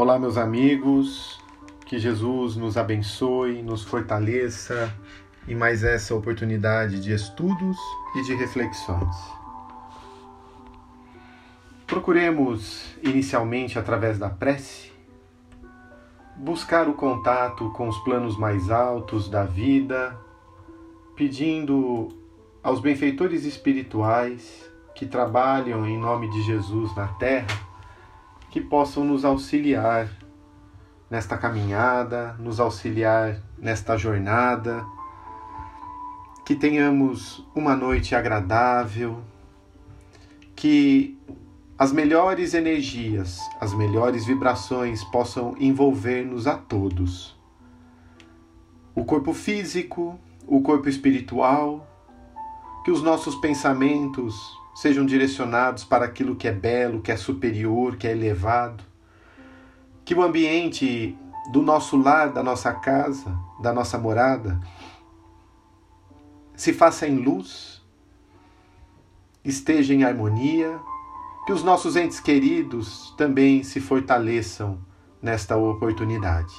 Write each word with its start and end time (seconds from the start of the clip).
Olá, 0.00 0.16
meus 0.16 0.36
amigos, 0.36 1.40
que 1.84 1.98
Jesus 1.98 2.54
nos 2.54 2.76
abençoe, 2.76 3.64
nos 3.64 3.82
fortaleça 3.82 4.94
em 5.48 5.56
mais 5.56 5.82
essa 5.82 6.14
oportunidade 6.14 7.00
de 7.00 7.12
estudos 7.12 7.76
e 8.14 8.22
de 8.22 8.32
reflexões. 8.36 9.16
Procuremos, 11.84 12.94
inicialmente 13.02 13.76
através 13.76 14.20
da 14.20 14.30
prece, 14.30 14.92
buscar 16.36 16.88
o 16.88 16.94
contato 16.94 17.68
com 17.70 17.88
os 17.88 17.98
planos 18.04 18.38
mais 18.38 18.70
altos 18.70 19.28
da 19.28 19.42
vida, 19.42 20.16
pedindo 21.16 22.16
aos 22.62 22.78
benfeitores 22.78 23.44
espirituais 23.44 24.64
que 24.94 25.06
trabalham 25.06 25.84
em 25.84 25.98
nome 25.98 26.30
de 26.30 26.40
Jesus 26.42 26.94
na 26.94 27.08
terra 27.08 27.67
que 28.50 28.60
possam 28.60 29.04
nos 29.04 29.24
auxiliar 29.24 30.08
nesta 31.10 31.36
caminhada, 31.36 32.34
nos 32.38 32.60
auxiliar 32.60 33.42
nesta 33.58 33.96
jornada, 33.96 34.84
que 36.44 36.54
tenhamos 36.54 37.46
uma 37.54 37.76
noite 37.76 38.14
agradável, 38.14 39.22
que 40.56 41.18
as 41.78 41.92
melhores 41.92 42.54
energias, 42.54 43.38
as 43.60 43.72
melhores 43.72 44.26
vibrações 44.26 45.04
possam 45.04 45.54
envolver-nos 45.60 46.46
a 46.46 46.56
todos. 46.56 47.38
O 48.94 49.04
corpo 49.04 49.32
físico, 49.32 50.18
o 50.46 50.60
corpo 50.60 50.88
espiritual, 50.88 51.86
que 52.84 52.90
os 52.90 53.02
nossos 53.02 53.36
pensamentos 53.36 54.57
sejam 54.80 55.04
direcionados 55.04 55.82
para 55.82 56.04
aquilo 56.04 56.36
que 56.36 56.46
é 56.46 56.52
belo, 56.52 57.02
que 57.02 57.10
é 57.10 57.16
superior, 57.16 57.96
que 57.96 58.06
é 58.06 58.12
elevado. 58.12 58.84
Que 60.04 60.14
o 60.14 60.22
ambiente 60.22 61.18
do 61.50 61.60
nosso 61.60 61.96
lar, 61.96 62.32
da 62.32 62.44
nossa 62.44 62.72
casa, 62.72 63.36
da 63.60 63.72
nossa 63.72 63.98
morada, 63.98 64.60
se 66.54 66.72
faça 66.72 67.08
em 67.08 67.16
luz, 67.16 67.82
esteja 69.44 69.92
em 69.92 70.04
harmonia, 70.04 70.78
que 71.44 71.52
os 71.52 71.64
nossos 71.64 71.96
entes 71.96 72.20
queridos 72.20 73.12
também 73.18 73.64
se 73.64 73.80
fortaleçam 73.80 74.78
nesta 75.20 75.56
oportunidade. 75.56 76.54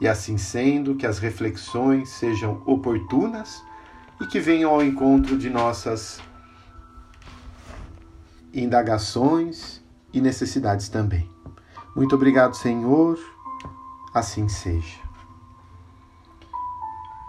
E 0.00 0.08
assim 0.08 0.36
sendo, 0.36 0.96
que 0.96 1.06
as 1.06 1.20
reflexões 1.20 2.08
sejam 2.08 2.60
oportunas 2.66 3.62
e 4.20 4.26
que 4.26 4.40
venham 4.40 4.72
ao 4.72 4.82
encontro 4.82 5.38
de 5.38 5.48
nossas 5.48 6.20
indagações 8.52 9.82
e 10.12 10.20
necessidades 10.20 10.88
também. 10.88 11.30
Muito 11.94 12.14
obrigado, 12.14 12.54
Senhor. 12.54 13.18
Assim 14.12 14.48
seja. 14.48 14.98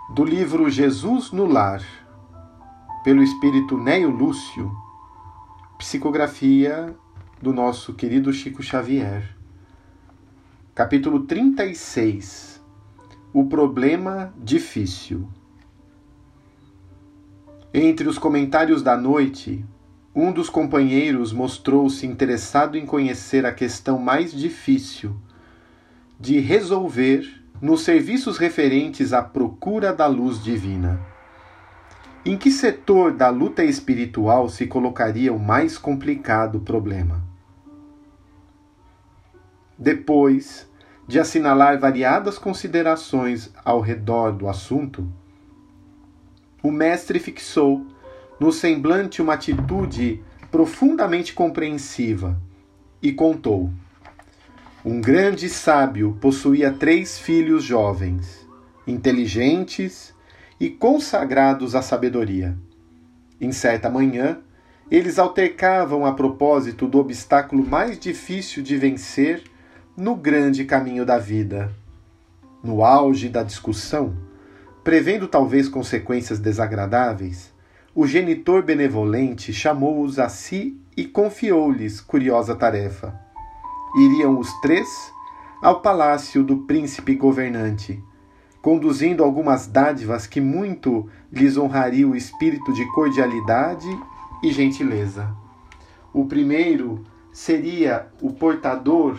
Do 0.10 0.24
livro 0.24 0.70
Jesus 0.70 1.32
no 1.32 1.46
Lar, 1.46 1.82
pelo 3.04 3.22
espírito 3.22 3.78
Neio 3.78 4.10
Lúcio, 4.10 4.72
psicografia 5.78 6.96
do 7.42 7.54
nosso 7.54 7.94
querido 7.94 8.32
Chico 8.34 8.64
Xavier. 8.64 9.36
Capítulo 10.74 11.22
36 11.22 12.62
O 13.34 13.46
problema 13.46 14.34
difícil. 14.38 15.30
Entre 17.74 18.08
os 18.08 18.18
comentários 18.18 18.82
da 18.82 18.98
noite, 18.98 19.66
um 20.20 20.32
dos 20.32 20.50
companheiros 20.50 21.32
mostrou-se 21.32 22.04
interessado 22.08 22.76
em 22.76 22.88
conhecer 22.88 23.46
a 23.46 23.54
questão 23.54 24.00
mais 24.00 24.32
difícil 24.32 25.16
de 26.20 26.40
resolver 26.40 27.40
nos 27.62 27.82
serviços 27.82 28.40
referentes 28.40 29.14
à 29.14 29.22
procura 29.22 29.94
da 29.94 30.08
luz 30.08 30.44
divina. 30.44 31.00
Em 32.26 32.36
que 32.36 32.50
setor 32.50 33.14
da 33.14 33.30
luta 33.30 33.64
espiritual 33.64 34.50
se 34.50 34.66
colocaria 34.66 35.32
o 35.32 35.40
mais 35.40 35.78
complicado 35.78 36.62
problema? 36.62 37.24
Depois 39.78 40.68
de 41.08 41.20
assinalar 41.20 41.80
variadas 41.80 42.40
considerações 42.40 43.54
ao 43.64 43.82
redor 43.82 44.32
do 44.32 44.50
assunto, 44.50 45.08
o 46.64 46.72
mestre 46.72 47.20
fixou 47.20 47.86
no 48.40 48.52
semblante 48.52 49.22
uma 49.22 49.34
atitude 49.34 50.24
profundamente 50.52 51.34
compreensiva 51.34 52.40
e 53.02 53.12
contou. 53.12 53.72
Um 54.86 55.02
grande 55.02 55.50
sábio 55.50 56.18
possuía 56.22 56.72
três 56.72 57.20
filhos 57.20 57.64
jovens, 57.64 58.48
inteligentes 58.86 60.14
e 60.60 60.70
consagrados 60.70 61.76
à 61.76 61.82
sabedoria. 61.82 62.58
Em 63.40 63.52
certa 63.52 63.90
manhã, 63.90 64.40
eles 64.90 65.20
altercavam 65.20 66.06
a 66.06 66.14
propósito 66.14 66.88
do 66.88 66.98
obstáculo 66.98 67.66
mais 67.66 68.00
difícil 68.00 68.64
de 68.64 68.78
vencer 68.78 69.44
no 69.96 70.16
grande 70.16 70.64
caminho 70.64 71.06
da 71.06 71.18
vida. 71.18 71.72
No 72.64 72.84
auge 72.84 73.30
da 73.30 73.44
discussão, 73.44 74.16
prevendo 74.84 75.28
talvez 75.28 75.68
consequências 75.68 76.40
desagradáveis, 76.40 77.52
o 77.98 78.06
genitor 78.06 78.62
benevolente 78.62 79.52
chamou-os 79.52 80.20
a 80.20 80.30
si 80.30 80.80
e 80.96 81.04
confiou-lhes 81.04 82.00
curiosa 82.00 82.56
tarefa. 82.56 83.20
Iriam 83.98 84.38
os 84.38 84.54
três 84.62 84.88
ao 85.64 85.82
palácio 85.82 86.44
do 86.44 86.58
príncipe 86.58 87.16
governante, 87.16 88.00
conduzindo 88.62 89.24
algumas 89.24 89.66
dádivas 89.66 90.28
que 90.28 90.40
muito 90.40 91.10
lhes 91.32 91.58
honraria 91.58 92.08
o 92.08 92.16
espírito 92.16 92.72
de 92.72 92.86
cordialidade 92.94 93.90
e 94.44 94.52
gentileza. 94.52 95.36
O 96.14 96.26
primeiro 96.26 97.04
seria 97.34 98.10
o 98.22 98.32
portador 98.32 99.18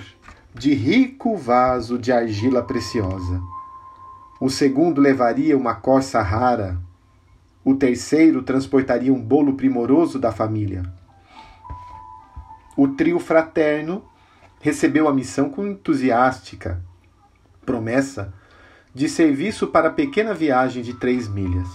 de 0.55 0.73
rico 0.73 1.37
vaso 1.37 1.99
de 1.99 2.13
argila 2.13 2.63
preciosa. 2.63 3.43
O 4.41 4.49
segundo 4.49 5.01
levaria 5.01 5.59
uma 5.59 5.75
corça 5.75 6.23
rara, 6.23 6.81
o 7.69 7.75
terceiro 7.75 8.43
transportaria 8.43 9.13
um 9.13 9.21
bolo 9.21 9.53
primoroso 9.53 10.19
da 10.19 10.33
família. 10.33 10.83
O 12.75 12.89
trio 12.89 13.19
fraterno 13.19 14.03
recebeu 14.59 15.07
a 15.07 15.13
missão 15.13 15.51
com 15.51 15.67
entusiástica 15.67 16.83
promessa 17.67 18.33
de 18.95 19.07
serviço 19.07 19.67
para 19.67 19.89
a 19.89 19.93
pequena 19.93 20.33
viagem 20.33 20.83
de 20.83 20.95
três 20.95 21.29
milhas. 21.29 21.69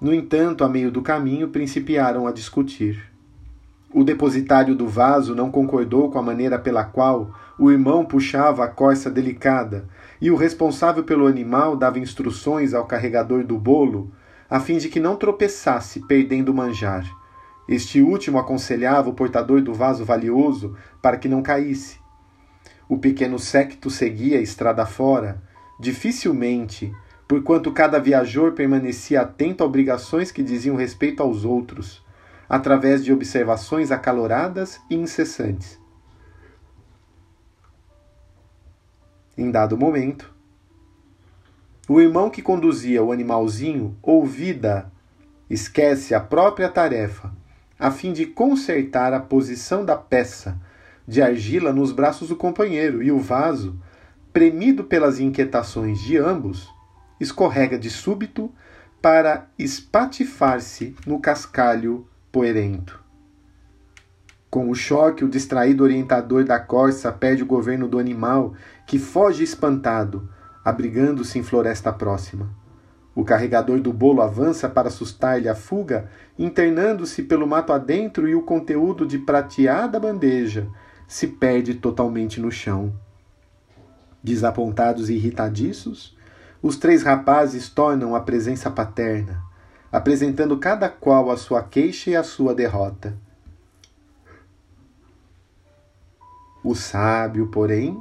No 0.00 0.14
entanto, 0.14 0.62
a 0.62 0.68
meio 0.68 0.92
do 0.92 1.02
caminho, 1.02 1.48
principiaram 1.48 2.24
a 2.24 2.30
discutir. 2.30 3.12
O 3.92 4.04
depositário 4.04 4.76
do 4.76 4.86
vaso 4.86 5.34
não 5.34 5.50
concordou 5.50 6.12
com 6.12 6.18
a 6.20 6.22
maneira 6.22 6.60
pela 6.60 6.84
qual 6.84 7.34
o 7.58 7.72
irmão 7.72 8.04
puxava 8.04 8.64
a 8.64 8.68
corça 8.68 9.10
delicada, 9.10 9.88
e 10.20 10.30
o 10.30 10.36
responsável 10.36 11.02
pelo 11.02 11.26
animal 11.26 11.76
dava 11.76 11.98
instruções 11.98 12.72
ao 12.72 12.86
carregador 12.86 13.42
do 13.42 13.58
bolo 13.58 14.12
a 14.48 14.60
fim 14.60 14.78
de 14.78 14.88
que 14.88 15.00
não 15.00 15.16
tropeçasse, 15.16 16.00
perdendo 16.06 16.50
o 16.50 16.54
manjar. 16.54 17.04
Este 17.68 18.00
último 18.00 18.38
aconselhava 18.38 19.10
o 19.10 19.14
portador 19.14 19.60
do 19.60 19.74
vaso 19.74 20.04
valioso 20.04 20.76
para 21.02 21.16
que 21.16 21.28
não 21.28 21.42
caísse. 21.42 21.98
O 22.88 22.96
pequeno 22.96 23.38
séquito 23.38 23.90
seguia 23.90 24.38
a 24.38 24.42
estrada 24.42 24.86
fora, 24.86 25.42
dificilmente, 25.80 26.94
porquanto 27.26 27.72
cada 27.72 27.98
viajor 27.98 28.52
permanecia 28.52 29.22
atento 29.22 29.64
a 29.64 29.66
obrigações 29.66 30.30
que 30.30 30.42
diziam 30.42 30.76
respeito 30.76 31.22
aos 31.22 31.44
outros, 31.44 32.04
através 32.48 33.04
de 33.04 33.12
observações 33.12 33.90
acaloradas 33.90 34.80
e 34.88 34.94
incessantes. 34.94 35.80
Em 39.36 39.50
dado 39.50 39.76
momento, 39.76 40.32
o 41.88 42.00
irmão 42.00 42.28
que 42.28 42.42
conduzia 42.42 43.02
o 43.02 43.12
animalzinho, 43.12 43.96
ouvida, 44.02 44.90
esquece 45.48 46.14
a 46.14 46.20
própria 46.20 46.68
tarefa, 46.68 47.32
a 47.78 47.90
fim 47.90 48.12
de 48.12 48.26
consertar 48.26 49.12
a 49.12 49.20
posição 49.20 49.84
da 49.84 49.96
peça 49.96 50.58
de 51.06 51.22
argila 51.22 51.72
nos 51.72 51.92
braços 51.92 52.28
do 52.28 52.36
companheiro, 52.36 53.02
e 53.02 53.12
o 53.12 53.20
vaso, 53.20 53.78
premido 54.32 54.82
pelas 54.82 55.20
inquietações 55.20 56.00
de 56.00 56.16
ambos, 56.16 56.68
escorrega 57.20 57.78
de 57.78 57.88
súbito 57.88 58.52
para 59.00 59.46
espatifar-se 59.56 60.96
no 61.06 61.20
cascalho 61.20 62.06
poerento. 62.32 63.00
Com 64.50 64.68
o 64.68 64.74
choque, 64.74 65.24
o 65.24 65.28
distraído 65.28 65.84
orientador 65.84 66.44
da 66.44 66.58
corça 66.58 67.12
perde 67.12 67.42
o 67.42 67.46
governo 67.46 67.86
do 67.86 67.98
animal, 67.98 68.54
que 68.86 68.98
foge 68.98 69.44
espantado, 69.44 70.28
abrigando-se 70.66 71.38
em 71.38 71.44
floresta 71.44 71.92
próxima. 71.92 72.50
O 73.14 73.24
carregador 73.24 73.78
do 73.80 73.92
bolo 73.92 74.20
avança 74.20 74.68
para 74.68 74.88
assustar-lhe 74.88 75.48
a 75.48 75.54
fuga, 75.54 76.10
internando-se 76.36 77.22
pelo 77.22 77.46
mato 77.46 77.72
adentro 77.72 78.28
e 78.28 78.34
o 78.34 78.42
conteúdo 78.42 79.06
de 79.06 79.16
prateada 79.16 80.00
bandeja 80.00 80.66
se 81.06 81.28
perde 81.28 81.74
totalmente 81.74 82.40
no 82.40 82.50
chão, 82.50 82.92
Desapontados 84.20 85.08
e 85.08 85.14
irritadiços, 85.14 86.16
os 86.60 86.76
três 86.76 87.04
rapazes 87.04 87.68
tornam 87.68 88.16
a 88.16 88.20
presença 88.20 88.68
paterna, 88.68 89.40
apresentando 89.92 90.58
cada 90.58 90.88
qual 90.88 91.30
a 91.30 91.36
sua 91.36 91.62
queixa 91.62 92.10
e 92.10 92.16
a 92.16 92.24
sua 92.24 92.52
derrota. 92.52 93.16
O 96.64 96.74
sábio, 96.74 97.46
porém, 97.52 97.96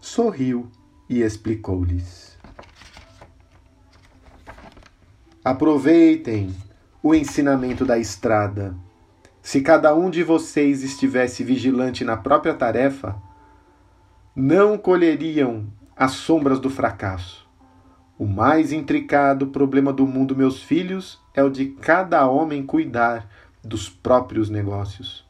sorriu 0.00 0.68
e 1.08 1.22
explicou-lhes: 1.22 2.36
Aproveitem 5.44 6.54
o 7.02 7.14
ensinamento 7.14 7.84
da 7.84 7.98
estrada. 7.98 8.74
Se 9.40 9.60
cada 9.60 9.94
um 9.94 10.10
de 10.10 10.24
vocês 10.24 10.82
estivesse 10.82 11.44
vigilante 11.44 12.04
na 12.04 12.16
própria 12.16 12.52
tarefa, 12.52 13.14
não 14.34 14.76
colheriam 14.76 15.66
as 15.96 16.12
sombras 16.12 16.58
do 16.58 16.68
fracasso. 16.68 17.46
O 18.18 18.26
mais 18.26 18.72
intricado 18.72 19.46
problema 19.46 19.92
do 19.92 20.06
mundo, 20.06 20.34
meus 20.34 20.62
filhos, 20.62 21.20
é 21.32 21.44
o 21.44 21.50
de 21.50 21.66
cada 21.66 22.26
homem 22.26 22.66
cuidar 22.66 23.30
dos 23.62 23.88
próprios 23.88 24.50
negócios, 24.50 25.24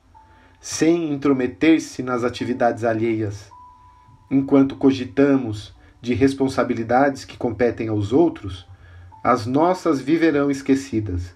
sem 0.61 1.12
intrometer-se 1.12 2.02
nas 2.02 2.25
atividades 2.25 2.84
alheias. 2.84 3.50
Enquanto 4.31 4.76
cogitamos 4.76 5.75
de 6.00 6.14
responsabilidades 6.14 7.25
que 7.25 7.37
competem 7.37 7.88
aos 7.88 8.12
outros, 8.12 8.67
as 9.23 9.46
nossas 9.46 10.00
viverão 10.00 10.50
esquecidas. 10.50 11.34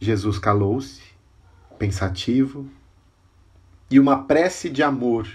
Jesus 0.00 0.38
calou-se, 0.38 1.02
pensativo, 1.78 2.66
e 3.90 3.98
uma 3.98 4.24
prece 4.24 4.70
de 4.70 4.82
amor 4.82 5.28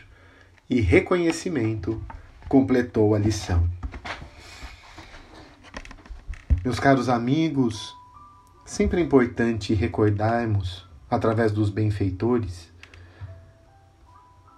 e 0.70 0.80
reconhecimento 0.80 2.02
completou 2.48 3.14
a 3.14 3.20
lição. 3.20 3.68
Meus 6.64 6.80
caros 6.80 7.10
amigos, 7.10 7.94
sempre 8.66 9.02
é 9.02 9.04
importante 9.04 9.74
recordarmos, 9.74 10.88
através 11.10 11.52
dos 11.52 11.70
benfeitores, 11.70 12.73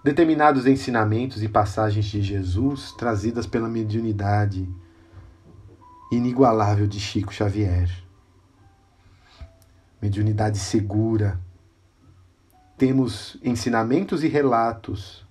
determinados 0.06 0.66
ensinamentos 0.66 1.42
e 1.42 1.48
passagens 1.48 2.04
de 2.04 2.22
Jesus 2.22 2.92
trazidas 2.92 3.44
pela 3.44 3.68
mediunidade 3.68 4.72
inigualável 6.12 6.86
de 6.86 7.00
Chico 7.00 7.34
Xavier. 7.34 7.90
Mediunidade 10.00 10.60
segura. 10.60 11.40
Temos 12.78 13.36
ensinamentos 13.42 14.22
e 14.22 14.28
relatos 14.28 15.26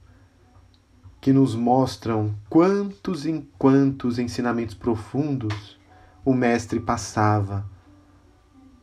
que 1.21 1.31
nos 1.31 1.55
mostram 1.55 2.35
quantos 2.49 3.25
e 3.25 3.49
quantos 3.57 4.19
ensinamentos 4.19 4.75
profundos 4.75 5.79
o 6.25 6.33
Mestre 6.33 6.81
passava 6.81 7.65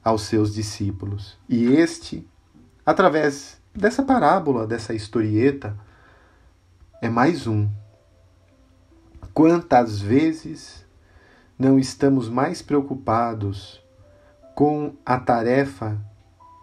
aos 0.03 0.23
seus 0.23 0.55
discípulos. 0.55 1.39
E 1.47 1.67
este, 1.67 2.27
através 2.87 3.62
dessa 3.75 4.03
parábola, 4.03 4.67
dessa 4.67 4.95
historieta, 4.95 5.77
é 7.01 7.09
mais 7.09 7.47
um. 7.47 7.69
Quantas 9.33 10.01
vezes 10.01 10.87
não 11.59 11.79
estamos 11.79 12.29
mais 12.29 12.61
preocupados 12.61 13.83
com 14.55 14.95
a 15.07 15.19
tarefa 15.19 15.99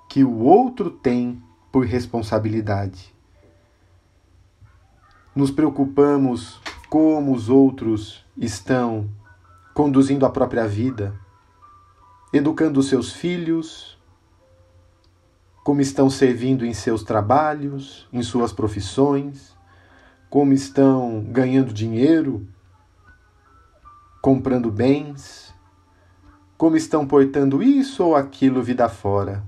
que 0.07 0.23
o 0.23 0.39
outro 0.39 0.91
tem 0.91 1.41
por 1.71 1.85
responsabilidade? 1.85 3.13
Nos 5.35 5.49
preocupamos 5.49 6.61
como 6.89 7.33
os 7.33 7.49
outros 7.49 8.23
estão 8.37 9.09
conduzindo 9.73 10.25
a 10.25 10.29
própria 10.29 10.67
vida, 10.67 11.13
educando 12.31 12.83
seus 12.83 13.13
filhos, 13.13 13.98
como 15.63 15.81
estão 15.81 16.09
servindo 16.09 16.65
em 16.65 16.73
seus 16.73 17.03
trabalhos, 17.03 18.07
em 18.11 18.21
suas 18.21 18.51
profissões, 18.51 19.55
como 20.29 20.53
estão 20.53 21.21
ganhando 21.29 21.73
dinheiro, 21.73 22.47
comprando 24.21 24.71
bens, 24.71 25.53
como 26.57 26.75
estão 26.75 27.05
portando 27.05 27.61
isso 27.61 28.03
ou 28.03 28.15
aquilo 28.15 28.63
vida 28.63 28.87
fora. 28.87 29.43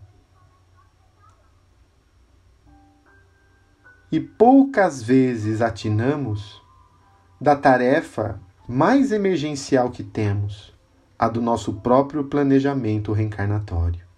E 4.11 4.19
poucas 4.19 5.01
vezes 5.01 5.61
atinamos 5.61 6.61
da 7.39 7.55
tarefa 7.55 8.39
mais 8.67 9.11
emergencial 9.11 9.89
que 9.89 10.03
temos, 10.03 10.75
a 11.17 11.29
do 11.29 11.41
nosso 11.41 11.73
próprio 11.73 12.25
planejamento 12.25 13.13
reencarnatório 13.13 14.10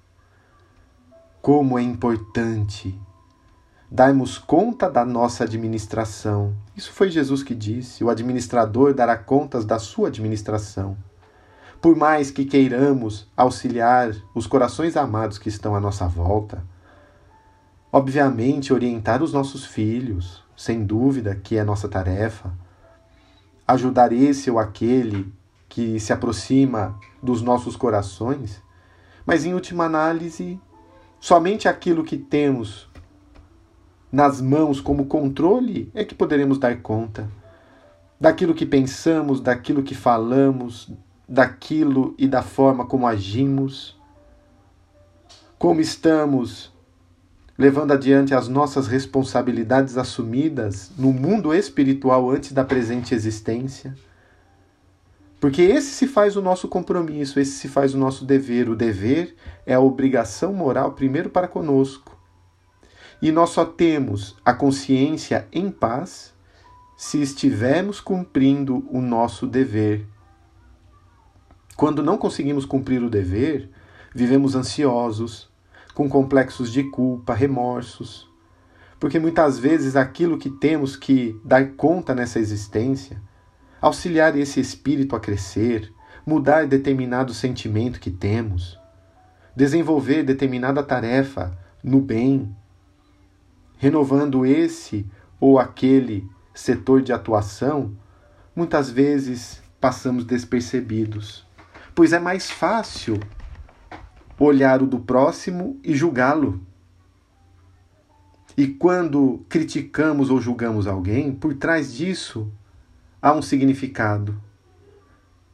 como 1.43 1.77
é 1.77 1.81
importante 1.81 2.97
darmos 3.91 4.37
conta 4.37 4.89
da 4.89 5.03
nossa 5.03 5.43
administração. 5.43 6.55
Isso 6.73 6.93
foi 6.93 7.11
Jesus 7.11 7.43
que 7.43 7.53
disse: 7.53 8.01
o 8.01 8.09
administrador 8.09 8.93
dará 8.93 9.17
contas 9.17 9.65
da 9.65 9.77
sua 9.77 10.07
administração. 10.07 10.97
Por 11.81 11.97
mais 11.97 12.31
que 12.31 12.45
queiramos 12.45 13.29
auxiliar 13.35 14.15
os 14.33 14.47
corações 14.47 14.95
amados 14.95 15.37
que 15.37 15.49
estão 15.49 15.75
à 15.75 15.81
nossa 15.81 16.07
volta, 16.07 16.63
obviamente 17.91 18.71
orientar 18.71 19.21
os 19.21 19.33
nossos 19.33 19.65
filhos, 19.65 20.41
sem 20.55 20.85
dúvida 20.85 21.35
que 21.35 21.57
é 21.57 21.63
nossa 21.65 21.89
tarefa, 21.89 22.53
ajudar 23.67 24.13
esse 24.13 24.49
ou 24.49 24.59
aquele 24.59 25.29
que 25.67 25.99
se 25.99 26.13
aproxima 26.13 26.97
dos 27.21 27.41
nossos 27.41 27.75
corações, 27.75 28.63
mas 29.25 29.43
em 29.43 29.53
última 29.53 29.83
análise, 29.83 30.57
Somente 31.23 31.69
aquilo 31.69 32.03
que 32.03 32.17
temos 32.17 32.89
nas 34.11 34.41
mãos 34.41 34.81
como 34.81 35.05
controle 35.05 35.89
é 35.93 36.03
que 36.03 36.13
poderemos 36.13 36.57
dar 36.57 36.81
conta. 36.81 37.29
Daquilo 38.19 38.53
que 38.53 38.65
pensamos, 38.65 39.39
daquilo 39.39 39.83
que 39.83 39.95
falamos, 39.95 40.91
daquilo 41.25 42.13
e 42.17 42.27
da 42.27 42.41
forma 42.41 42.85
como 42.85 43.07
agimos, 43.07 43.97
como 45.57 45.79
estamos 45.79 46.73
levando 47.57 47.93
adiante 47.93 48.35
as 48.35 48.49
nossas 48.49 48.87
responsabilidades 48.87 49.97
assumidas 49.97 50.91
no 50.97 51.13
mundo 51.13 51.53
espiritual 51.53 52.31
antes 52.31 52.51
da 52.51 52.65
presente 52.65 53.15
existência. 53.15 53.95
Porque 55.43 55.61
esse 55.61 55.89
se 55.89 56.07
faz 56.07 56.37
o 56.37 56.41
nosso 56.41 56.69
compromisso, 56.69 57.37
esse 57.37 57.51
se 57.51 57.67
faz 57.67 57.93
o 57.93 57.97
nosso 57.97 58.23
dever. 58.23 58.69
O 58.69 58.77
dever 58.77 59.35
é 59.65 59.73
a 59.73 59.79
obrigação 59.81 60.53
moral 60.53 60.93
primeiro 60.93 61.29
para 61.29 61.49
conosco. 61.49 62.17
E 63.21 63.29
nós 63.29 63.49
só 63.49 63.65
temos 63.65 64.37
a 64.45 64.53
consciência 64.53 65.45
em 65.51 65.69
paz 65.69 66.33
se 66.95 67.21
estivermos 67.21 67.99
cumprindo 67.99 68.87
o 68.89 69.01
nosso 69.01 69.45
dever. 69.45 70.07
Quando 71.75 72.01
não 72.01 72.17
conseguimos 72.17 72.63
cumprir 72.63 73.03
o 73.03 73.09
dever, 73.09 73.69
vivemos 74.15 74.55
ansiosos, 74.55 75.51
com 75.93 76.07
complexos 76.07 76.71
de 76.71 76.83
culpa, 76.83 77.33
remorsos, 77.33 78.31
porque 78.97 79.19
muitas 79.19 79.59
vezes 79.59 79.97
aquilo 79.97 80.37
que 80.37 80.49
temos 80.49 80.95
que 80.95 81.37
dar 81.43 81.71
conta 81.71 82.15
nessa 82.15 82.39
existência 82.39 83.21
auxiliar 83.83 84.37
esse 84.37 84.61
espírito 84.61 85.13
a 85.13 85.19
crescer, 85.19 85.91
mudar 86.25 86.65
determinado 86.65 87.33
sentimento 87.33 87.99
que 87.99 88.09
temos, 88.09 88.79
desenvolver 89.53 90.23
determinada 90.23 90.81
tarefa 90.81 91.51
no 91.83 91.99
bem, 91.99 92.55
renovando 93.77 94.45
esse 94.45 95.05
ou 95.37 95.59
aquele 95.59 96.25
setor 96.53 97.01
de 97.01 97.11
atuação, 97.11 97.93
muitas 98.55 98.89
vezes 98.89 99.61
passamos 99.81 100.23
despercebidos, 100.23 101.45
pois 101.93 102.13
é 102.13 102.19
mais 102.19 102.49
fácil 102.49 103.19
olhar 104.39 104.81
o 104.81 104.87
do 104.87 104.99
próximo 105.01 105.77
e 105.83 105.93
julgá-lo. 105.93 106.65
E 108.55 108.65
quando 108.65 109.45
criticamos 109.49 110.29
ou 110.29 110.39
julgamos 110.39 110.87
alguém, 110.87 111.33
por 111.33 111.53
trás 111.53 111.93
disso 111.93 112.49
há 113.23 113.31
um 113.31 113.41
significado. 113.41 114.37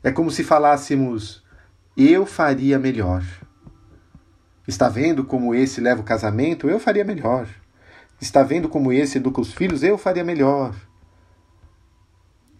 É 0.02 0.12
como 0.12 0.32
se 0.32 0.44
falássemos: 0.44 1.44
eu 1.96 2.26
faria 2.26 2.80
melhor. 2.80 3.24
Está 4.68 4.90
vendo 4.90 5.24
como 5.24 5.54
esse 5.54 5.80
leva 5.80 6.02
o 6.02 6.04
casamento? 6.04 6.68
Eu 6.68 6.80
faria 6.80 7.04
melhor. 7.04 7.48
Está 8.20 8.42
vendo 8.42 8.68
como 8.68 8.92
esse 8.92 9.20
educa 9.20 9.40
os 9.40 9.54
filhos? 9.54 9.84
Eu 9.84 9.98
faria 9.98 10.24
melhor. 10.24 10.76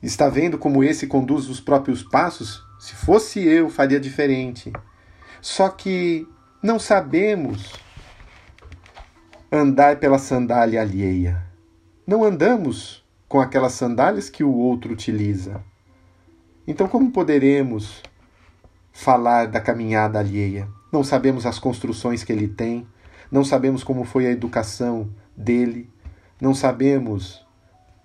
Está 0.02 0.30
vendo 0.30 0.58
como 0.58 0.84
esse 0.84 1.08
conduz 1.08 1.50
os 1.50 1.60
próprios 1.60 2.04
passos? 2.04 2.64
Se 2.80 2.96
fosse 2.96 3.44
eu, 3.44 3.70
faria 3.70 4.00
diferente. 4.00 4.72
Só 5.42 5.70
que 5.70 6.28
não 6.64 6.80
sabemos 6.80 7.74
andar 9.52 9.98
pela 9.98 10.20
sandália 10.20 10.82
alheia. 10.82 11.44
não 12.08 12.24
andamos 12.24 13.04
com 13.30 13.40
aquelas 13.40 13.74
sandálias 13.74 14.28
que 14.30 14.44
o 14.44 14.52
outro 14.52 14.92
utiliza. 14.92 15.64
Então, 16.68 16.88
como 16.88 17.12
poderemos 17.12 18.02
falar 18.92 19.46
da 19.46 19.62
caminhada 19.62 20.18
alheia? 20.20 20.68
Não 20.92 21.04
sabemos 21.04 21.46
as 21.46 21.60
construções 21.60 22.24
que 22.24 22.34
ele 22.34 22.48
tem, 22.48 22.88
não 23.32 23.46
sabemos 23.46 23.84
como 23.84 24.04
foi 24.04 24.26
a 24.26 24.32
educação 24.32 25.10
dele, 25.38 25.88
não 26.42 26.56
sabemos 26.56 27.46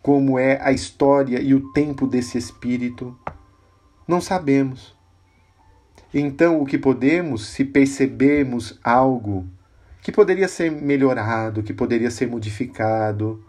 como 0.02 0.38
é 0.38 0.60
a 0.62 0.70
história 0.70 1.40
e 1.40 1.54
o 1.54 1.72
tempo 1.72 2.06
desse 2.06 2.36
espírito. 2.36 3.18
Não 4.06 4.20
sabemos. 4.20 4.94
Então, 6.12 6.60
o 6.60 6.66
que 6.66 6.76
podemos, 6.76 7.46
se 7.46 7.64
percebermos 7.64 8.78
algo 8.84 9.46
que 10.02 10.12
poderia 10.12 10.46
ser 10.46 10.70
melhorado, 10.70 11.62
que 11.62 11.72
poderia 11.72 12.10
ser 12.10 12.28
modificado, 12.28 13.42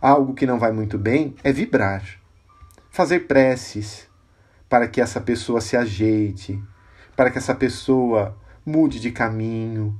algo 0.00 0.34
que 0.34 0.46
não 0.46 0.58
vai 0.58 0.72
muito 0.72 0.98
bem, 0.98 1.34
é 1.44 1.52
vibrar. 1.52 2.02
Fazer 2.90 3.20
preces 3.20 4.08
para 4.68 4.88
que 4.88 5.00
essa 5.00 5.20
pessoa 5.20 5.60
se 5.60 5.76
ajeite, 5.76 6.62
para 7.16 7.30
que 7.30 7.38
essa 7.38 7.54
pessoa 7.54 8.36
mude 8.64 9.00
de 9.00 9.10
caminho, 9.10 9.98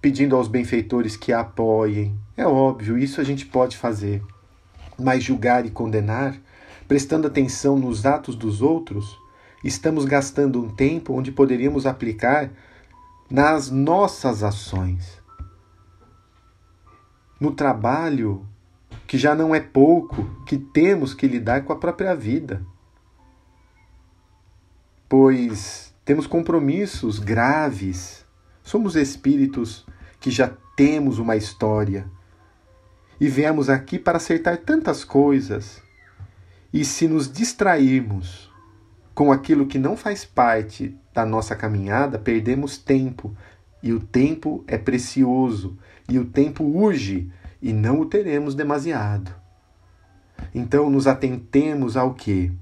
pedindo 0.00 0.36
aos 0.36 0.48
benfeitores 0.48 1.16
que 1.16 1.32
a 1.32 1.40
apoiem. 1.40 2.18
É 2.36 2.46
óbvio, 2.46 2.96
isso 2.96 3.20
a 3.20 3.24
gente 3.24 3.46
pode 3.46 3.76
fazer. 3.76 4.22
Mas 4.98 5.24
julgar 5.24 5.64
e 5.66 5.70
condenar, 5.70 6.36
prestando 6.86 7.26
atenção 7.26 7.78
nos 7.78 8.06
atos 8.06 8.36
dos 8.36 8.62
outros, 8.62 9.18
estamos 9.64 10.04
gastando 10.04 10.62
um 10.62 10.68
tempo 10.74 11.14
onde 11.14 11.32
poderíamos 11.32 11.86
aplicar 11.86 12.50
nas 13.30 13.70
nossas 13.70 14.42
ações. 14.42 15.20
No 17.40 17.52
trabalho, 17.52 18.46
que 19.10 19.18
já 19.18 19.34
não 19.34 19.52
é 19.52 19.58
pouco, 19.58 20.24
que 20.46 20.56
temos 20.56 21.14
que 21.14 21.26
lidar 21.26 21.64
com 21.64 21.72
a 21.72 21.76
própria 21.76 22.14
vida. 22.14 22.64
Pois 25.08 25.92
temos 26.04 26.28
compromissos 26.28 27.18
graves, 27.18 28.24
somos 28.62 28.94
espíritos 28.94 29.84
que 30.20 30.30
já 30.30 30.52
temos 30.76 31.18
uma 31.18 31.34
história 31.34 32.08
e 33.20 33.26
viemos 33.26 33.68
aqui 33.68 33.98
para 33.98 34.18
acertar 34.18 34.58
tantas 34.58 35.02
coisas. 35.02 35.82
E 36.72 36.84
se 36.84 37.08
nos 37.08 37.28
distrairmos 37.28 38.48
com 39.12 39.32
aquilo 39.32 39.66
que 39.66 39.76
não 39.76 39.96
faz 39.96 40.24
parte 40.24 40.96
da 41.12 41.26
nossa 41.26 41.56
caminhada, 41.56 42.16
perdemos 42.16 42.78
tempo. 42.78 43.36
E 43.82 43.92
o 43.92 43.98
tempo 43.98 44.62
é 44.68 44.78
precioso, 44.78 45.76
e 46.08 46.16
o 46.16 46.26
tempo 46.26 46.62
urge, 46.62 47.28
e 47.60 47.72
não 47.72 48.00
o 48.00 48.06
teremos 48.06 48.54
demasiado. 48.54 49.34
Então 50.54 50.88
nos 50.88 51.06
atentemos 51.06 51.96
ao 51.96 52.14
que? 52.14 52.52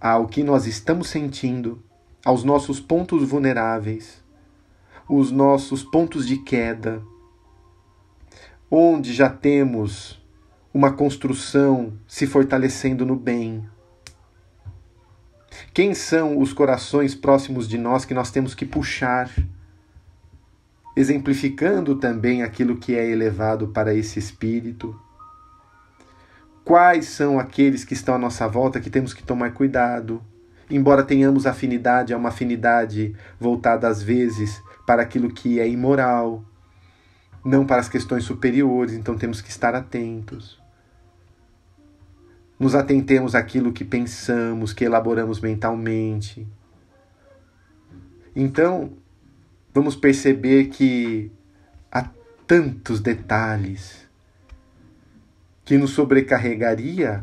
Ao 0.00 0.26
que 0.26 0.42
nós 0.42 0.66
estamos 0.66 1.08
sentindo, 1.08 1.82
aos 2.24 2.44
nossos 2.44 2.80
pontos 2.80 3.28
vulneráveis, 3.28 4.22
os 5.08 5.30
nossos 5.30 5.82
pontos 5.82 6.26
de 6.26 6.38
queda, 6.38 7.02
onde 8.70 9.12
já 9.12 9.30
temos 9.30 10.20
uma 10.74 10.92
construção 10.92 11.94
se 12.06 12.26
fortalecendo 12.26 13.06
no 13.06 13.16
bem. 13.16 13.66
Quem 15.72 15.94
são 15.94 16.38
os 16.38 16.52
corações 16.52 17.14
próximos 17.14 17.68
de 17.68 17.78
nós 17.78 18.04
que 18.04 18.12
nós 18.12 18.30
temos 18.30 18.54
que 18.54 18.66
puxar, 18.66 19.30
exemplificando 20.96 21.94
também 21.96 22.42
aquilo 22.42 22.78
que 22.78 22.96
é 22.96 23.06
elevado 23.06 23.68
para 23.68 23.94
esse 23.94 24.18
espírito? 24.18 24.98
Quais 26.64 27.04
são 27.06 27.38
aqueles 27.38 27.84
que 27.84 27.92
estão 27.92 28.14
à 28.14 28.18
nossa 28.18 28.48
volta 28.48 28.80
que 28.80 28.90
temos 28.90 29.12
que 29.12 29.22
tomar 29.22 29.52
cuidado? 29.52 30.22
Embora 30.68 31.04
tenhamos 31.04 31.46
afinidade, 31.46 32.12
é 32.12 32.16
uma 32.16 32.30
afinidade 32.30 33.14
voltada 33.38 33.86
às 33.86 34.02
vezes 34.02 34.60
para 34.84 35.02
aquilo 35.02 35.32
que 35.32 35.60
é 35.60 35.68
imoral, 35.68 36.42
não 37.44 37.64
para 37.64 37.80
as 37.80 37.88
questões 37.88 38.24
superiores, 38.24 38.94
então 38.94 39.16
temos 39.16 39.40
que 39.40 39.50
estar 39.50 39.74
atentos. 39.74 40.60
Nos 42.58 42.74
atentemos 42.74 43.34
àquilo 43.34 43.72
que 43.72 43.84
pensamos, 43.84 44.72
que 44.72 44.84
elaboramos 44.84 45.40
mentalmente. 45.40 46.48
Então, 48.34 48.92
vamos 49.76 49.94
perceber 49.94 50.70
que 50.70 51.30
há 51.92 52.08
tantos 52.46 52.98
detalhes 52.98 54.08
que 55.66 55.76
nos 55.76 55.90
sobrecarregaria 55.90 57.22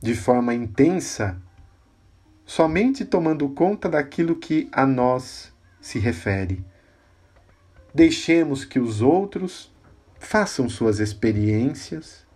de 0.00 0.14
forma 0.14 0.54
intensa 0.54 1.38
somente 2.46 3.04
tomando 3.04 3.46
conta 3.50 3.86
daquilo 3.86 4.36
que 4.36 4.66
a 4.72 4.86
nós 4.86 5.52
se 5.78 5.98
refere. 5.98 6.64
Deixemos 7.92 8.64
que 8.64 8.80
os 8.80 9.02
outros 9.02 9.70
façam 10.18 10.70
suas 10.70 11.00
experiências 11.00 12.26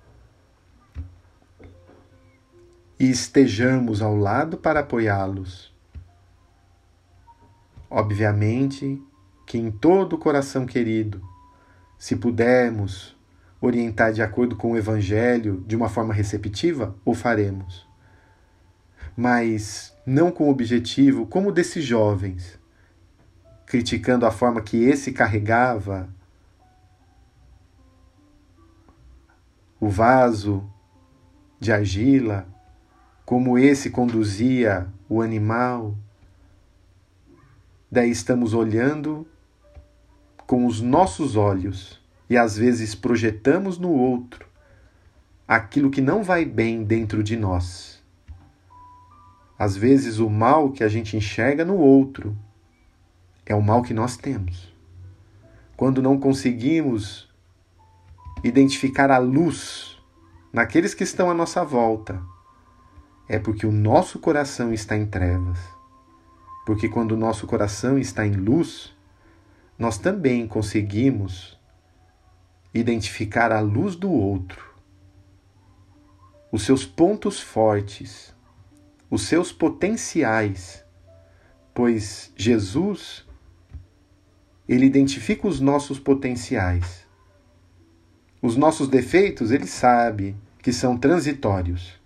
e 3.01 3.09
estejamos 3.09 4.03
ao 4.03 4.15
lado 4.15 4.59
para 4.59 4.81
apoiá-los. 4.81 5.75
Obviamente 7.89 9.03
que 9.53 9.59
em 9.59 9.71
todo 9.71 10.15
o 10.15 10.19
coração 10.19 10.65
querido, 10.65 11.23
se 11.99 12.17
pudermos 12.17 13.15
orientar 13.61 14.11
de 14.11 14.23
acordo 14.23 14.57
com 14.57 14.73
o 14.73 14.79
Evangelho 14.79 15.63
de 15.67 15.77
uma 15.77 15.91
forma 15.91 16.15
receptiva, 16.15 16.97
o 17.05 17.13
faremos. 17.13 17.87
Mas 19.15 19.95
não 20.07 20.33
com 20.33 20.49
o 20.49 20.51
objetivo, 20.51 21.27
como 21.27 21.53
desses 21.53 21.85
jovens, 21.85 22.59
criticando 23.67 24.25
a 24.25 24.31
forma 24.31 24.63
que 24.63 24.85
esse 24.85 25.13
carregava 25.13 26.09
o 29.79 29.87
vaso 29.91 30.67
de 31.61 31.71
argila, 31.71 32.49
como 33.27 33.59
esse 33.59 33.91
conduzia 33.91 34.89
o 35.11 35.21
animal. 35.21 35.95
Daí 37.91 38.11
estamos 38.11 38.55
olhando 38.55 39.27
com 40.53 40.67
os 40.67 40.83
nossos 40.83 41.35
olhos 41.35 41.99
e 42.29 42.37
às 42.37 42.59
vezes 42.59 42.95
projetamos 42.95 43.79
no 43.79 43.91
outro 43.91 44.47
aquilo 45.49 45.91
que 45.91 46.03
não 46.03 46.23
vai 46.23 46.45
bem 46.45 46.85
dentro 46.85 47.23
de 47.23 47.39
nós. 47.39 48.03
Às 49.59 49.75
vezes 49.75 50.19
o 50.19 50.29
mal 50.29 50.71
que 50.71 50.85
a 50.85 50.89
gente 50.89 51.17
enxerga 51.17 51.65
no 51.65 51.79
outro 51.79 52.37
é 53.47 53.55
o 53.55 53.63
mal 53.63 53.81
que 53.81 53.95
nós 53.95 54.19
temos. 54.19 54.71
Quando 55.75 56.03
não 56.03 56.21
conseguimos 56.21 57.33
identificar 58.45 59.11
a 59.11 59.17
luz 59.17 59.99
naqueles 60.53 60.93
que 60.93 61.03
estão 61.03 61.31
à 61.31 61.35
nossa 61.35 61.65
volta, 61.65 62.23
é 63.27 63.39
porque 63.39 63.67
o 63.67 63.73
nosso 63.73 64.19
coração 64.19 64.71
está 64.71 64.99
em 64.99 65.07
trevas. 65.07 65.59
Porque 66.67 66.91
quando 66.91 67.13
o 67.13 67.17
nosso 67.17 67.47
coração 67.47 67.99
está 67.99 68.27
em 68.27 68.33
luz, 68.33 68.95
nós 69.79 69.99
também 69.99 70.47
conseguimos 70.47 71.59
identificar 72.75 73.53
a 73.53 73.61
luz 73.61 73.97
do 73.97 74.11
outro, 74.11 74.73
os 76.51 76.63
seus 76.63 76.85
pontos 76.85 77.41
fortes, 77.41 78.35
os 79.11 79.23
seus 79.23 79.53
potenciais, 79.53 80.85
pois 81.75 82.33
Jesus 82.37 83.27
ele 84.69 84.87
identifica 84.87 85.47
os 85.47 85.61
nossos 85.61 85.99
potenciais. 85.99 87.07
Os 88.41 88.57
nossos 88.57 88.89
defeitos, 88.89 89.51
ele 89.51 89.67
sabe 89.67 90.37
que 90.61 90.73
são 90.73 90.97
transitórios. 90.97 92.01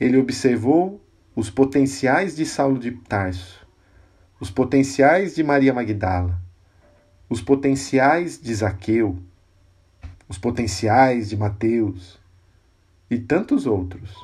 Ele 0.00 0.16
observou 0.16 1.00
os 1.34 1.50
potenciais 1.50 2.34
de 2.34 2.44
Saulo 2.44 2.78
de 2.78 2.92
Tarso, 2.92 3.66
os 4.40 4.50
potenciais 4.50 5.34
de 5.34 5.42
Maria 5.42 5.72
Magdala, 5.72 6.40
os 7.32 7.40
potenciais 7.40 8.40
de 8.40 8.54
Zaqueu, 8.54 9.18
os 10.28 10.38
potenciais 10.38 11.30
de 11.30 11.36
Mateus 11.36 12.18
e 13.10 13.18
tantos 13.18 13.66
outros. 13.66 14.14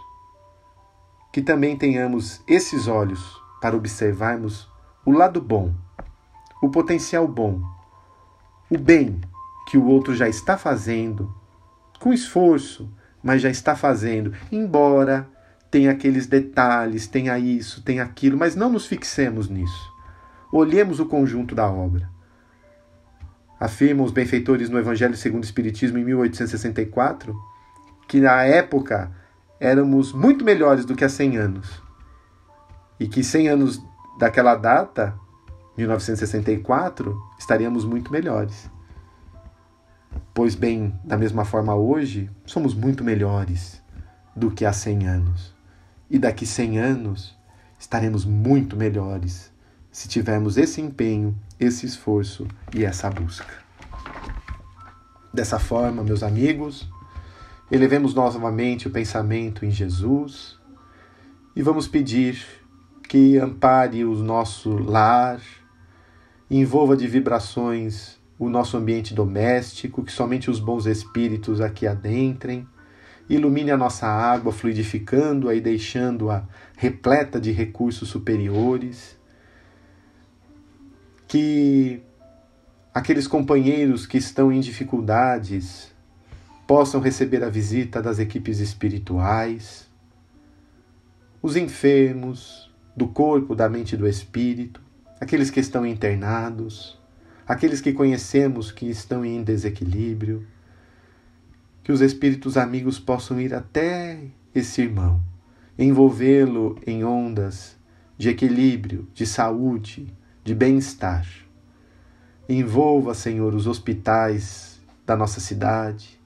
Que 1.33 1.43
também 1.43 1.77
tenhamos 1.77 2.43
esses 2.47 2.87
olhos 2.87 3.21
para 3.61 3.77
observarmos 3.77 4.69
o 5.05 5.13
lado 5.13 5.41
bom 5.41 5.75
o 6.61 6.69
potencial 6.69 7.27
bom, 7.29 7.63
o 8.69 8.77
bem 8.77 9.21
que 9.69 9.79
o 9.79 9.87
outro 9.87 10.15
já 10.15 10.29
está 10.29 10.59
fazendo, 10.59 11.33
com 12.01 12.13
esforço, 12.13 12.93
mas 13.23 13.41
já 13.41 13.49
está 13.49 13.77
fazendo, 13.77 14.33
embora 14.51 15.29
tenha 15.71 15.93
aqueles 15.93 16.27
detalhes, 16.27 17.07
tenha 17.07 17.39
isso, 17.39 17.83
tenha 17.83 18.03
aquilo, 18.03 18.37
mas 18.37 18.57
não 18.57 18.73
nos 18.73 18.87
fixemos 18.87 19.49
nisso. 19.49 19.95
Olhemos 20.53 20.99
o 20.99 21.07
conjunto 21.07 21.55
da 21.55 21.71
obra. 21.71 22.11
Afirmam 23.61 24.05
os 24.05 24.13
benfeitores 24.13 24.71
no 24.71 24.79
Evangelho 24.79 25.17
segundo 25.17 25.43
o 25.43 25.47
Espiritismo 25.47 25.99
em 25.99 26.05
1864 26.05 27.35
que 28.09 28.21
na 28.21 28.43
época 28.43 29.13
éramos 29.61 30.13
muito 30.13 30.45
melhores 30.45 30.87
do 30.87 30.97
que 30.97 31.05
há 31.05 31.09
100 31.09 31.37
anos. 31.37 31.83
E 32.99 33.07
que 33.07 33.23
100 33.23 33.49
anos 33.49 33.83
daquela 34.19 34.57
data, 34.57 35.15
1964, 35.77 37.17
estaríamos 37.39 37.85
muito 37.85 38.11
melhores. 38.11 38.71
Pois 40.33 40.55
bem, 40.55 40.99
da 41.05 41.17
mesma 41.17 41.45
forma 41.45 41.75
hoje, 41.75 42.31
somos 42.47 42.75
muito 42.75 43.05
melhores 43.05 43.83
do 44.35 44.51
que 44.51 44.65
há 44.65 44.73
100 44.73 45.07
anos. 45.07 45.55
E 46.09 46.19
daqui 46.19 46.47
100 46.47 46.79
anos 46.79 47.39
estaremos 47.79 48.25
muito 48.25 48.77
melhores 48.77 49.53
se 49.91 50.09
tivermos 50.09 50.57
esse 50.57 50.81
empenho, 50.81 51.37
esse 51.59 51.87
esforço 51.87 52.47
e 52.75 52.85
essa 52.85 53.11
busca. 53.11 53.53
Dessa 55.33 55.59
forma, 55.59 56.03
meus 56.03 56.23
amigos, 56.23 56.89
elevemos 57.71 58.15
novamente 58.15 58.89
o 58.89 58.91
pensamento 58.91 59.65
em 59.65 59.71
Jesus 59.71 60.59
e 61.55 61.63
vamos 61.63 61.87
pedir 61.87 62.45
que 63.09 63.39
ampare 63.39 64.05
o 64.05 64.15
nosso 64.15 64.71
lar, 64.71 65.41
envolva 66.51 66.97
de 66.97 67.07
vibrações 67.07 68.19
o 68.39 68.49
nosso 68.49 68.77
ambiente 68.77 69.13
doméstico, 69.13 70.05
que 70.05 70.13
somente 70.13 70.49
os 70.49 70.61
bons 70.61 70.87
espíritos 70.87 71.61
aqui 71.61 71.87
adentrem, 71.87 72.67
ilumine 73.29 73.71
a 73.71 73.77
nossa 73.77 74.07
água, 74.07 74.53
fluidificando-a 74.53 75.55
e 75.55 75.61
deixando-a 75.61 76.45
repleta 76.77 77.41
de 77.41 77.51
recursos 77.51 78.09
superiores, 78.09 79.18
que 81.29 82.03
aqueles 82.93 83.29
companheiros 83.29 84.07
que 84.07 84.17
estão 84.17 84.51
em 84.51 84.61
dificuldades 84.61 85.93
possam 86.67 87.01
receber 87.01 87.45
a 87.45 87.51
visita 87.51 88.01
das 88.01 88.19
equipes 88.19 88.59
espirituais, 88.59 89.87
os 91.43 91.55
enfermos 91.55 92.73
do 92.97 93.07
corpo, 93.07 93.55
da 93.55 93.69
mente 93.69 93.93
e 93.93 93.99
do 93.99 94.09
espírito, 94.09 94.81
aqueles 95.21 95.51
que 95.51 95.61
estão 95.61 95.87
internados, 95.87 96.99
aqueles 97.47 97.81
que 97.83 97.93
conhecemos 97.93 98.73
que 98.73 98.87
estão 98.87 99.25
em 99.25 99.43
desequilíbrio, 99.43 100.47
que 101.85 101.93
os 101.93 102.01
espíritos 102.01 102.57
amigos 102.57 102.99
possam 102.99 103.39
ir 103.41 103.55
até 103.55 104.19
esse 104.55 104.81
irmão, 104.81 105.23
envolvê-lo 105.79 106.79
em 106.87 107.05
ondas 107.05 107.77
de 108.17 108.31
equilíbrio, 108.31 109.07
de 109.15 109.27
saúde, 109.27 110.13
de 110.49 110.55
bem-estar. 110.55 111.27
Envolva, 112.49 113.13
Senhor, 113.13 113.55
os 113.55 113.67
hospitais 113.67 114.81
da 115.05 115.15
nossa 115.15 115.41
cidade, 115.41 116.19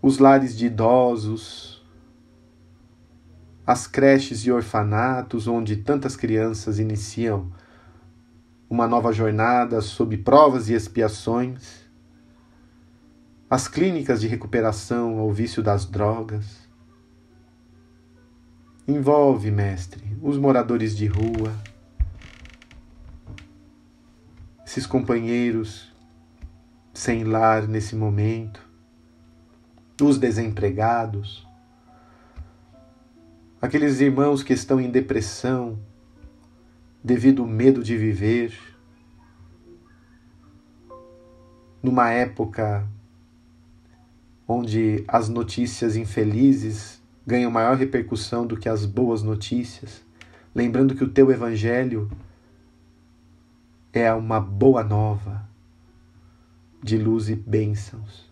os 0.00 0.18
lares 0.18 0.56
de 0.56 0.66
idosos, 0.66 1.84
as 3.66 3.88
creches 3.88 4.46
e 4.46 4.52
orfanatos 4.52 5.48
onde 5.48 5.78
tantas 5.78 6.14
crianças 6.14 6.78
iniciam 6.78 7.52
uma 8.70 8.86
nova 8.86 9.12
jornada 9.12 9.80
sob 9.80 10.16
provas 10.18 10.68
e 10.68 10.74
expiações, 10.74 11.88
as 13.50 13.66
clínicas 13.66 14.20
de 14.20 14.28
recuperação 14.28 15.18
ao 15.18 15.32
vício 15.32 15.60
das 15.60 15.84
drogas. 15.84 16.67
Envolve, 18.88 19.50
mestre, 19.50 20.02
os 20.22 20.38
moradores 20.38 20.96
de 20.96 21.06
rua, 21.06 21.54
esses 24.64 24.86
companheiros 24.86 25.92
sem 26.94 27.22
lar 27.22 27.68
nesse 27.68 27.94
momento, 27.94 28.66
os 30.00 30.18
desempregados 30.18 31.46
aqueles 33.60 34.00
irmãos 34.00 34.42
que 34.42 34.52
estão 34.52 34.80
em 34.80 34.90
depressão 34.90 35.78
devido 37.02 37.42
ao 37.42 37.48
medo 37.48 37.82
de 37.82 37.96
viver, 37.96 38.56
numa 41.82 42.10
época 42.10 42.88
onde 44.46 45.04
as 45.06 45.28
notícias 45.28 45.96
infelizes 45.96 46.97
ganham 47.28 47.50
maior 47.50 47.76
repercussão 47.76 48.46
do 48.46 48.56
que 48.56 48.70
as 48.70 48.86
boas 48.86 49.22
notícias, 49.22 50.02
lembrando 50.54 50.94
que 50.94 51.04
o 51.04 51.10
teu 51.10 51.30
evangelho 51.30 52.10
é 53.92 54.10
uma 54.14 54.40
boa 54.40 54.82
nova 54.82 55.46
de 56.82 56.96
luz 56.96 57.28
e 57.28 57.36
bênçãos. 57.36 58.26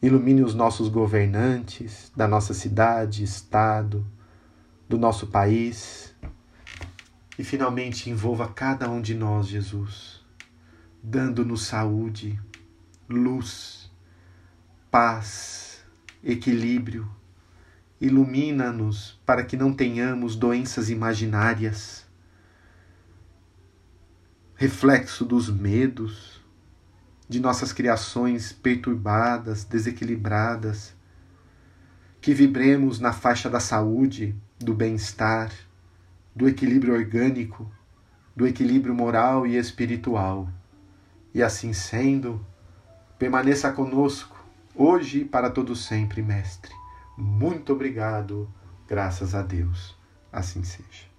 Ilumine 0.00 0.44
os 0.44 0.54
nossos 0.54 0.88
governantes 0.88 2.12
da 2.14 2.28
nossa 2.28 2.54
cidade, 2.54 3.24
estado, 3.24 4.06
do 4.88 4.96
nosso 4.96 5.26
país. 5.26 6.14
E 7.36 7.42
finalmente 7.42 8.08
envolva 8.08 8.46
cada 8.46 8.88
um 8.88 9.02
de 9.02 9.16
nós, 9.16 9.48
Jesus, 9.48 10.24
dando-nos 11.02 11.66
saúde, 11.66 12.38
luz, 13.08 13.90
paz, 14.88 15.69
equilíbrio. 16.22 17.10
Ilumina-nos 18.00 19.20
para 19.26 19.44
que 19.44 19.56
não 19.56 19.72
tenhamos 19.72 20.36
doenças 20.36 20.88
imaginárias, 20.88 22.06
reflexo 24.54 25.24
dos 25.24 25.50
medos, 25.50 26.40
de 27.28 27.40
nossas 27.40 27.72
criações 27.72 28.52
perturbadas, 28.52 29.64
desequilibradas, 29.64 30.94
que 32.20 32.34
vibremos 32.34 32.98
na 32.98 33.12
faixa 33.12 33.48
da 33.48 33.60
saúde, 33.60 34.34
do 34.58 34.74
bem-estar, 34.74 35.50
do 36.34 36.48
equilíbrio 36.48 36.94
orgânico, 36.94 37.70
do 38.34 38.46
equilíbrio 38.46 38.94
moral 38.94 39.46
e 39.46 39.56
espiritual. 39.56 40.48
E 41.32 41.42
assim 41.42 41.72
sendo, 41.72 42.44
permaneça 43.18 43.70
conosco, 43.70 44.39
hoje 44.74 45.20
e 45.20 45.24
para 45.24 45.50
todo 45.50 45.74
sempre, 45.76 46.22
Mestre. 46.22 46.72
Muito 47.16 47.72
obrigado, 47.72 48.48
graças 48.88 49.34
a 49.34 49.42
Deus. 49.42 49.96
Assim 50.32 50.62
seja. 50.62 51.09